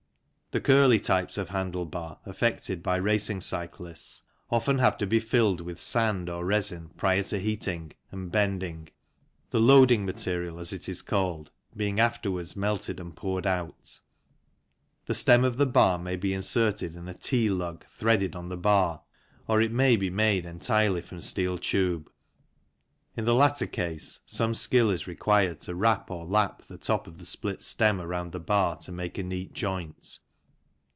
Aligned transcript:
The 0.53 0.59
curly 0.59 0.99
types 0.99 1.37
of 1.37 1.47
handle 1.47 1.85
bar 1.85 2.19
affected 2.25 2.83
by 2.83 2.97
racing 2.97 3.39
cyclists 3.39 4.23
often 4.49 4.79
have 4.79 4.97
to 4.97 5.07
be 5.07 5.17
filled 5.17 5.61
with 5.61 5.79
sand 5.79 6.29
or 6.29 6.43
rezin 6.43 6.89
prior 6.97 7.23
to 7.23 7.39
heating 7.39 7.93
and 8.11 8.29
bending, 8.29 8.89
the" 9.51 9.59
loading" 9.61 10.05
material, 10.05 10.59
as 10.59 10.73
it 10.73 10.89
is 10.89 11.01
called, 11.01 11.51
being 11.73 12.01
afterwards 12.01 12.57
melted 12.57 12.99
and 12.99 13.15
poured 13.15 13.47
out. 13.47 14.01
The 15.05 15.13
stem 15.13 15.45
of 15.45 15.55
the 15.55 15.65
bar 15.65 15.97
may 15.97 16.17
be 16.17 16.33
inserted 16.33 16.97
in 16.97 17.07
a" 17.07 17.13
T" 17.27 17.49
lug 17.49 17.85
threaded 17.85 18.35
on 18.35 18.49
the 18.49 18.57
bar, 18.57 19.03
or 19.47 19.61
it 19.61 19.71
may 19.71 19.95
be 19.95 20.09
made 20.09 20.45
entirely 20.45 21.01
from 21.01 21.21
steel 21.21 21.57
tube. 21.57 22.11
In 23.15 23.23
the 23.23 23.33
latter 23.35 23.67
case 23.67 24.19
some 24.25 24.53
skill 24.53 24.89
is 24.89 25.07
required 25.07 25.61
to 25.61 25.75
wrap 25.75 26.11
or" 26.11 26.25
lap" 26.25 26.63
the 26.67 26.77
top 26.77 27.07
of 27.07 27.19
the 27.19 27.25
split 27.25 27.61
stem 27.61 28.01
around 28.01 28.33
the 28.33 28.39
bar 28.41 28.75
to 28.79 28.91
make 28.91 29.17
a 29.17 29.23
neat 29.23 29.53
joint. 29.53 30.19